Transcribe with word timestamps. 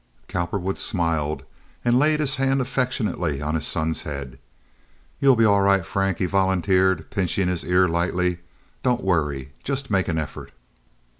Cowperwood 0.27 0.79
smiled, 0.79 1.43
and 1.85 1.99
laid 1.99 2.19
his 2.21 2.37
hand 2.37 2.59
affectionately 2.59 3.39
on 3.39 3.53
his 3.53 3.67
son's 3.67 4.01
head. 4.01 4.39
"You'll 5.19 5.35
be 5.35 5.45
all 5.45 5.61
right, 5.61 5.85
Frank," 5.85 6.17
he 6.17 6.25
volunteered, 6.25 7.11
pinching 7.11 7.47
his 7.47 7.63
ear 7.63 7.87
lightly. 7.87 8.39
"Don't 8.81 9.03
worry—just 9.03 9.91
make 9.91 10.07
an 10.07 10.17
effort." 10.17 10.53